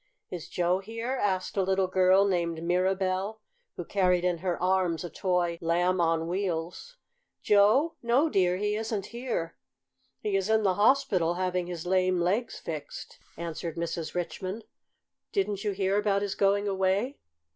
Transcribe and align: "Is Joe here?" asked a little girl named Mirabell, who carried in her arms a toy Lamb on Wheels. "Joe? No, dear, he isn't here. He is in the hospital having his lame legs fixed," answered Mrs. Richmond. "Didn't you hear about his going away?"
"Is 0.31 0.49
Joe 0.49 0.79
here?" 0.79 1.11
asked 1.17 1.55
a 1.57 1.61
little 1.61 1.85
girl 1.85 2.25
named 2.27 2.63
Mirabell, 2.63 3.39
who 3.75 3.85
carried 3.85 4.25
in 4.25 4.39
her 4.39 4.59
arms 4.59 5.03
a 5.03 5.11
toy 5.11 5.59
Lamb 5.61 6.01
on 6.01 6.27
Wheels. 6.27 6.97
"Joe? 7.43 7.93
No, 8.01 8.27
dear, 8.27 8.57
he 8.57 8.75
isn't 8.75 9.05
here. 9.13 9.55
He 10.19 10.35
is 10.35 10.49
in 10.49 10.63
the 10.63 10.73
hospital 10.73 11.35
having 11.35 11.67
his 11.67 11.85
lame 11.85 12.19
legs 12.19 12.57
fixed," 12.57 13.19
answered 13.37 13.75
Mrs. 13.77 14.15
Richmond. 14.15 14.63
"Didn't 15.31 15.63
you 15.63 15.69
hear 15.71 15.99
about 15.99 16.23
his 16.23 16.33
going 16.33 16.67
away?" 16.67 17.19